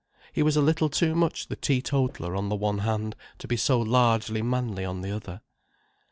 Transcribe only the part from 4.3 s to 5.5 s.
manly on the other.